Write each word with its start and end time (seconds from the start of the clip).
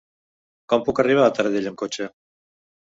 Com 0.73 0.85
puc 0.89 1.03
arribar 1.03 1.29
a 1.29 1.37
Taradell 1.37 1.71
amb 1.75 1.83
cotxe? 1.85 2.11